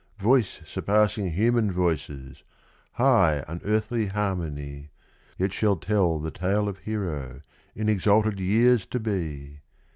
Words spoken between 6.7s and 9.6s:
hero, in exalted years to be!